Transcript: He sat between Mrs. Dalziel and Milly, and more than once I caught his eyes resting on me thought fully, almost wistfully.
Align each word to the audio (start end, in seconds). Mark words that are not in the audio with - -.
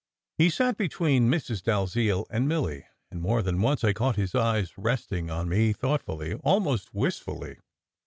He 0.39 0.49
sat 0.49 0.77
between 0.77 1.29
Mrs. 1.29 1.61
Dalziel 1.61 2.25
and 2.31 2.47
Milly, 2.47 2.87
and 3.11 3.21
more 3.21 3.43
than 3.43 3.61
once 3.61 3.83
I 3.83 3.93
caught 3.93 4.15
his 4.15 4.33
eyes 4.33 4.75
resting 4.75 5.29
on 5.29 5.47
me 5.47 5.73
thought 5.73 6.01
fully, 6.01 6.33
almost 6.33 6.91
wistfully. 6.91 7.59